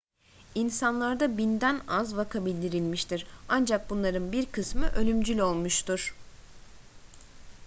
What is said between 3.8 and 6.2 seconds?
bunların bir kısmı ölümcül olmuştur